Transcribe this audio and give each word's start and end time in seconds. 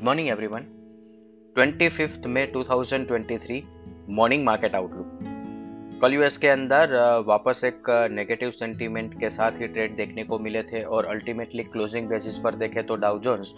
Good 0.00 0.06
morning 0.06 0.28
everyone 0.28 0.64
25 1.58 2.26
May 2.26 2.46
2023 2.46 3.62
morning 4.08 4.44
market 4.44 4.74
outlook 4.74 5.18
कल 6.02 6.14
US 6.14 6.38
के 6.38 6.48
अंदर 6.48 6.94
वापस 7.26 7.60
एक 7.64 8.08
नेगेटिव 8.10 8.50
सेंटीमेंट 8.50 9.20
के 9.20 9.30
साथ 9.30 9.52
ही 9.52 9.66
ट्रेड 9.66 9.96
देखने 9.96 10.24
को 10.24 10.38
मिले 10.38 10.62
थे 10.62 10.82
और 10.82 11.06
अल्टीमेटली 11.06 11.62
क्लोजिंग 11.62 12.08
बेसिस 12.08 12.38
पर 12.38 12.54
देखें 12.54 12.86
तो 12.86 12.96
Dow 12.96 13.18
Jones 13.18 13.52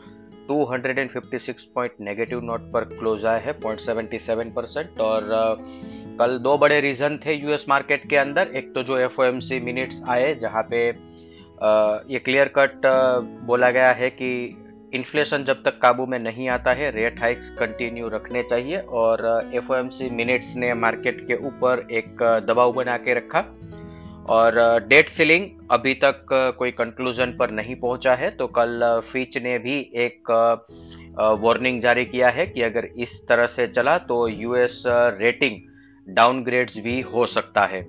256 0.50 1.62
point 1.74 1.92
negative 2.00 2.41
note 2.41 2.61
पर 2.61 2.84
क्लोज 2.84 3.27
आए 3.27 3.43
हैं 3.45 3.59
0.77 3.61 4.54
परसेंट 4.56 5.00
और 5.00 5.29
कल 6.18 6.38
दो 6.38 6.59
बड़े 6.59 6.80
रीजन 6.80 7.18
थे 7.27 7.34
यूएस 7.34 7.66
मार्केट 7.68 8.09
के 8.11 8.16
अंदर। 8.16 8.46
एक 8.46 8.74
तो 8.74 8.82
जो 8.82 8.98
एफ़ 8.98 9.20
मिनट्स 9.64 10.02
आए, 10.09 10.34
जहाँ 10.34 10.62
पे 10.70 10.88
ये 12.12 12.18
क्लियर 12.18 12.52
कट 12.59 12.82
बोला 13.46 13.70
गया 13.70 13.93
है 13.93 14.10
कि 14.10 14.59
इन्फ्लेशन 14.95 15.45
जब 15.45 15.62
तक 15.62 15.78
काबू 15.78 16.06
में 16.06 16.19
नहीं 16.19 16.48
आता 16.48 16.73
है 16.73 16.91
रेट 16.91 17.20
हाइक्स 17.20 17.48
कंटिन्यू 17.51 18.09
रखने 18.09 18.42
चाहिए 18.42 18.78
और 18.78 19.51
एफओएमसी 19.55 20.10
मिनट्स 20.10 20.55
ने 20.56 20.73
मार्केट 20.74 21.27
के 21.27 21.37
ऊपर 21.46 21.87
एक 21.91 22.23
दबाव 22.48 22.73
बना 22.73 22.96
के 22.96 23.15
रखा 23.15 23.41
और 24.28 24.59
डेट 24.88 25.09
सीलिंग 25.09 25.48
अभी 25.70 25.95
तक 25.95 26.27
कोई 26.59 26.70
कंक्लूजन 26.70 27.37
पर 27.37 27.51
नहीं 27.51 27.77
पहुँचा 27.77 28.15
है 28.15 28.30
तो 28.30 28.46
कल 28.46 29.02
फिच 29.12 29.38
ने 29.38 29.59
भी 29.59 29.78
एक 29.96 30.30
वार्निंग 31.40 31.80
जारी 31.82 32.04
किया 32.04 32.29
है 32.29 32.46
कि 32.46 32.62
अगर 32.62 32.84
इस 32.84 33.20
तरह 33.29 33.46
से 33.46 33.66
चला 33.66 33.98
तो 33.98 34.27
यूएस 34.29 34.82
रेटिंग 34.87 35.60
डाउनग्रेड्स 36.09 36.79
भी 36.79 37.01
हो 37.01 37.27
सकता 37.27 37.65
है। 37.66 37.82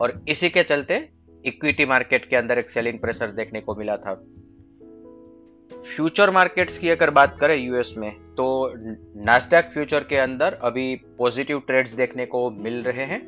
और 0.00 0.12
इसी 0.28 0.48
के 0.48 0.62
चलते 0.62 1.08
इक्विटी 1.44 1.84
मार्केट 1.86 2.28
के 2.30 2.36
अंदर 2.36 2.58
एक 2.58 2.70
सेलिंग 2.70 2.98
प्रेशर 2.98 3.30
देखने 3.30 3.60
को 3.60 3.74
मिला 3.74 3.96
था। 3.96 4.14
फ्यूचर 6.00 6.30
मार्केट्स 6.30 6.78
की 6.78 6.88
अगर 6.88 7.10
बात 7.10 7.36
करें 7.40 7.56
यूएस 7.56 7.92
में 7.98 8.10
तो 8.34 8.44
नास्डैक 9.24 9.64
फ्यूचर 9.64 10.04
के 10.04 10.16
अंदर 10.16 10.52
अभी 10.62 10.94
पॉजिटिव 11.18 11.58
ट्रेड्स 11.58 11.92
देखने 11.92 12.24
को 12.26 12.50
मिल 12.50 12.82
रहे 12.82 13.04
हैं। 13.04 13.20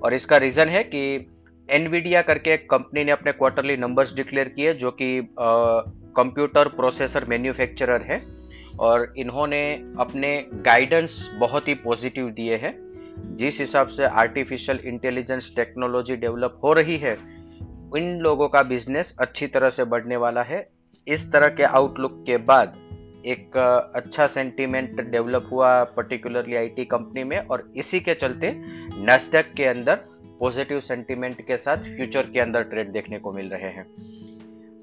और 0.00 0.14
इसका 0.14 0.36
रीजन 0.36 0.68
है 0.68 0.82
कि 0.84 1.02
एनवीडिया 1.68 2.22
करके 2.22 2.50
एक 2.50 2.68
कंपनी 2.70 3.04
ने 3.04 3.12
अपने 3.12 3.32
क्वार्टरली 3.32 3.76
नंबर्स 3.76 4.14
डिक्लेयर 4.16 4.48
किए, 4.48 4.72
जो 4.74 4.90
कि 4.90 5.28
कंप्यूटर 5.38 6.68
प्रोसेसर 6.68 7.24
मैन्युफैक्चरर 7.24 8.02
है। 8.02 8.20
और 8.80 9.12
इन्होंने 9.18 9.62
अपने 9.98 10.46
गाइडेंस 10.52 11.30
बहुत 11.34 11.68
ही 11.68 11.74
पॉजिटिव 11.74 12.30
दिए 12.30 12.56
हैं। 12.56 12.74
जिस 13.36 13.60
हिसाब 13.60 13.88
से 13.88 14.04
आर्टिफिशियल 14.04 14.80
इंटेलिजेंस 14.84 15.52
टेक्नोलॉजी 15.56 16.16
डेवलप 16.16 16.60
हो 16.64 16.72
रही 16.72 16.96
है, 16.96 17.12
इन 17.96 18.18
लोगों 18.20 18.48
का 18.48 18.62
बिज़नेस 18.62 19.14
अच्छी 19.20 19.46
तरह 19.46 19.70
से 19.70 19.84
बढ़ने 19.84 20.16
वाला 20.16 20.42
है। 20.42 20.77
इस 21.08 21.32
तरह 21.32 21.48
के 21.48 21.62
आउटलुक 21.62 22.22
के 22.26 22.36
बाद 22.36 22.76
एक 23.26 23.56
अच्छा 23.94 24.26
सेंटीमेंट 24.26 25.00
डेवलप 25.00 25.48
हुआ 25.52 25.84
पर्टिकुलरली 25.84 26.56
आईटी 26.56 26.84
कंपनी 26.84 27.24
में 27.24 27.38
और 27.38 27.72
इसी 27.76 28.00
के 28.00 28.14
चलते 28.14 28.50
नेस्डेक 29.04 29.52
के 29.52 29.64
अंदर 29.64 30.02
पॉजिटिव 30.40 30.80
सेंटीमेंट 30.80 31.40
के 31.40 31.56
साथ 31.56 31.76
फ्यूचर 31.76 32.22
के 32.22 32.40
अंदर 32.40 32.62
ट्रेड 32.62 32.92
देखने 32.92 33.18
को 33.18 33.32
मिल 33.32 33.48
रहे 33.48 33.70
हैं। 33.70 33.86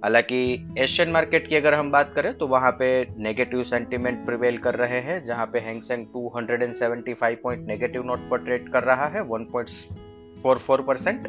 हालाँकि 0.04 0.68
एशियन 0.78 1.12
मार्केट 1.12 1.48
की 1.48 1.56
अगर 1.56 1.74
हम 1.74 1.92
बात 1.92 2.14
करें 2.14 2.34
तो 2.38 2.48
वहाँ 2.48 2.72
पे 2.72 3.08
नेगेटिव 3.18 3.64
सेंटीमेंट 3.64 4.26
प्रिवेल 4.26 4.58
कर 4.58 4.76
रहे 4.76 5.00
हैं, 5.02 5.26
जहाँ 5.26 5.46
पे 5.46 5.60
Hang Seng 5.60 6.06
275 6.08 7.36
point 7.44 7.68
negative 7.68 8.04
note 8.04 8.30
पर 8.30 8.38
ट्रेड 8.38 8.70
कर 8.70 8.84
रहा 8.84 9.08
है 9.08 9.22
1.44 9.30 10.86
परसेंट 10.88 11.28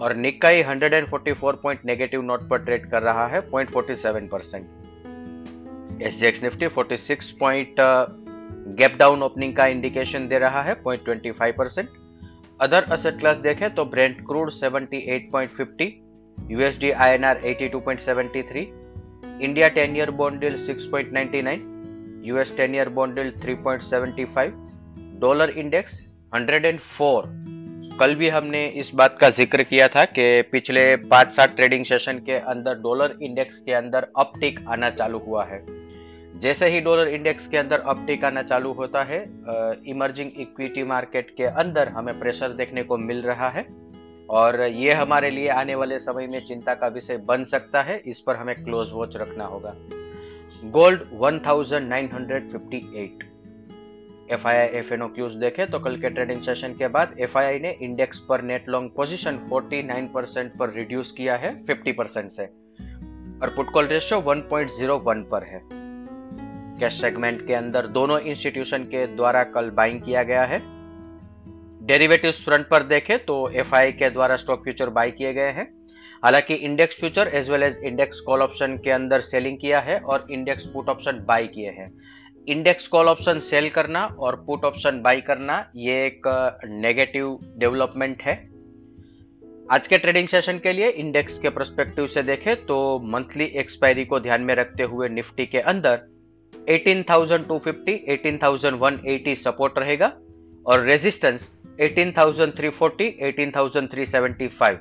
और 0.00 0.14
निकाई 0.16 0.62
144 0.62 1.56
पॉइंट 1.62 1.84
नेगेटिव 1.86 2.22
नोट 2.22 2.48
पर 2.48 2.64
ट्रेड 2.64 2.90
कर 2.90 3.02
रहा 3.02 3.26
है 3.26 3.40
0.47 3.50 4.28
percent 4.30 6.02
S 6.02 6.42
Nifty 6.42 6.68
46 6.68 7.30
point 7.40 7.80
gap 8.78 8.96
down 8.98 9.22
opening 9.22 9.56
का 9.56 9.66
इंडिकेशन 9.66 10.28
दे 10.28 10.38
रहा 10.38 10.62
है 10.62 10.74
0.25 10.84 11.52
परसेंट 11.58 11.88
अदर 12.60 12.84
असेट 12.92 13.18
क्लास 13.18 13.36
देखें 13.38 13.74
तो 13.74 13.84
Brent 13.84 14.20
crude 14.26 14.50
78.50 14.52 15.90
USD 16.38 16.90
INR 17.06 17.40
82.73 17.44 18.64
India 19.42 19.68
10 19.74 19.96
year 19.96 20.10
bond 20.20 20.40
deal 20.40 20.56
6.99 20.66 21.58
US 22.26 22.54
10 22.58 22.74
year 22.74 22.88
bond 22.98 23.18
deal 23.18 23.32
3.75 23.44 24.50
dollar 25.20 25.50
index 25.58 26.00
104 26.34 27.61
कल 28.00 28.14
भी 28.14 28.28
हमने 28.28 28.66
इस 28.66 28.90
बात 28.94 29.18
का 29.20 29.30
ज़िक्र 29.30 29.62
किया 29.62 29.88
था 29.88 30.04
कि 30.04 30.42
पिछले 30.42 30.96
पाँच 30.96 31.32
सात 31.32 31.56
ट्रेडिंग 31.56 31.84
सेशन 31.84 32.18
के 32.18 32.32
अंदर 32.32 32.74
डॉलर 32.74 33.18
इंडेक्स 33.22 33.60
के 33.60 33.72
अंदर 33.72 34.06
अपटिक 34.16 34.60
आना 34.68 34.90
चालू 34.90 35.18
हुआ 35.18 35.44
है। 35.44 35.66
जैसे 36.40 36.68
ही 36.68 36.80
डॉलर 36.80 37.08
इंडेक्स 37.08 37.48
के 37.48 37.56
अंदर 37.56 37.80
अपटिक 37.80 38.24
आना 38.24 38.42
चालू 38.42 38.72
होता 38.72 39.04
है 39.04 39.30
इमर्जिंग 39.86 40.30
इक्विटी 40.38 40.82
मार्केट 40.82 41.34
के 41.36 41.44
अंदर 41.44 41.88
हमें 41.88 42.20
प्रेशर 42.20 42.48
देखने 42.48 42.82
को 42.82 42.96
मिल 42.96 43.22
रहा 43.22 43.48
है 43.48 43.66
और 44.30 44.60
ये 44.60 44.92
हमारे 44.92 45.30
लिए 45.30 45.48
आने 45.48 45.74
वाले 45.74 45.98
समय 45.98 46.26
में 46.26 46.40
चिंता 46.40 46.74
का 46.74 46.86
विषय 46.86 47.16
बन 47.16 47.44
सकता 47.44 47.82
है। 47.82 48.02
इस 48.06 48.20
पर 48.20 48.36
हमें 48.36 48.64
क्लोज 48.64 48.88
वॉच 48.92 49.16
रखना 49.16 49.44
होगा। 49.44 49.74
Gold 50.70 51.02
1958 51.14 53.31
F 54.30 54.48
I 54.48 54.56
F 54.56 54.94
N 54.94 55.02
O 55.02 55.08
cues 55.08 55.34
देखे 55.34 55.66
तो 55.66 55.78
कल 55.78 55.96
के 55.96 56.10
ट्रेडिंग 56.10 56.42
सेशन 56.42 56.72
के 56.72 56.88
बाद 56.88 57.14
एफ़ 57.20 57.38
आई 57.38 57.44
आई 57.44 57.58
ने 57.58 57.78
इंडेक्स 57.82 58.20
पर 58.20 58.42
नेट 58.42 58.68
लॉन्ग 58.68 58.90
पोजीशन 58.96 59.38
49 59.52 60.08
परसेंट 60.14 60.52
पर 60.56 60.70
रिड्यूस 60.70 61.12
किया 61.12 61.36
है 61.36 61.64
50 61.64 61.92
परसेंट 61.92 62.30
से। 62.30 62.44
और 63.42 63.52
पुट 63.56 63.70
कॉल 63.70 63.86
रेशियो 63.86 64.20
1.01 64.20 65.24
पर 65.30 65.44
है। 65.44 65.62
कैश 66.80 67.00
सेगमेंट 67.00 67.46
के 67.46 67.54
अंदर 67.54 67.86
दोनों 67.86 68.18
इंस्टीट्यूशन 68.20 68.84
के 68.84 69.06
द्वारा 69.06 69.44
कल 69.44 69.70
बाइंग 69.70 70.00
किया 70.02 70.22
गया 70.22 70.44
है। 70.44 70.58
डेरिवेटिव 71.86 72.30
फ्रंट 72.30 72.68
पर 72.68 72.82
देखें 72.82 73.24
तो 73.24 73.50
एफ़ 73.50 73.74
के 73.74 74.10
द्वारा 74.10 74.36
स्टॉक 74.36 74.62
फ्यूचर 74.62 74.90
बाई 74.90 75.10
किए 75.10 75.32
गए 75.32 75.50
हैं। 75.50 75.82
हालाँकि 76.24 76.54
index 76.54 77.00
future 77.00 77.28
as 77.28 77.50
well 77.50 77.62
as 77.62 77.80
index 77.84 78.20
call 78.20 78.40
option 78.40 78.76
के 78.76 78.90
अंदर 78.90 79.20
सेलिंग 79.20 79.58
किया 79.58 79.80
है 79.80 79.98
और 79.98 80.26
इंडेक्स 80.30 80.66
पुट 80.66 80.88
ऑप्शन 80.88 81.24
बाई 81.28 81.46
किए 81.46 81.70
हैं। 81.70 81.92
इंडेक्स 82.48 82.86
कॉल 82.88 83.08
ऑप्शन 83.08 83.40
सेल 83.40 83.68
करना 83.70 84.04
और 84.18 84.36
पुट 84.36 84.64
ऑप्शन 84.64 85.00
बाई 85.02 85.20
करना 85.20 85.56
ये 85.76 85.94
एक 86.06 86.22
नेगेटिव 86.64 87.38
डेवलपमेंट 87.58 88.22
है। 88.22 88.34
आज 89.70 89.86
के 89.88 89.98
ट्रेडिंग 89.98 90.28
सेशन 90.28 90.58
के 90.58 90.72
लिए 90.72 90.88
इंडेक्स 90.88 91.38
के 91.38 91.48
प्रस्पेक्टिव 91.48 92.06
से 92.06 92.22
देखें 92.22 92.54
तो 92.66 92.78
मंथली 93.04 93.44
एक्सपायरी 93.44 94.04
को 94.04 94.20
ध्यान 94.20 94.42
में 94.42 94.54
रखते 94.54 94.82
हुए 94.82 95.08
निफ्टी 95.08 95.46
के 95.46 95.58
अंदर 95.58 96.00
18,250, 96.70 97.94
18,180 98.08 99.36
सपोर्ट 99.36 99.78
रहेगा 99.78 100.12
और 100.66 100.80
रेजिस्टेंस 100.80 101.50
18,340, 101.80 103.10
18,375 103.22 104.76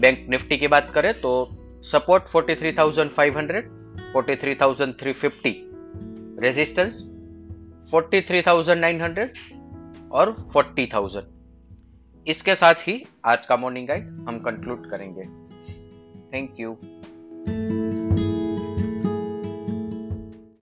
बैंक 0.00 0.26
निफ्टी 0.30 0.56
की 0.56 0.68
बात 0.68 0.90
करें 0.90 1.12
तो 1.20 1.32
सपोर्ट 1.82 2.22
43,500, 2.26 3.62
43,350 4.14 5.75
रेजिस्टेंस 6.42 7.02
43,900 7.94 9.28
और 10.12 10.34
40,000 10.56 11.22
इसके 12.26 12.54
साथ 12.54 12.74
ही 12.74 13.04
आज 13.24 13.46
का 13.46 13.56
मॉर्निंग 13.56 13.88
गाइड 13.88 14.06
हम 14.28 14.38
कंक्लूड 14.38 14.90
करेंगे। 14.90 15.22
Thank 16.32 16.60
you 16.60 16.76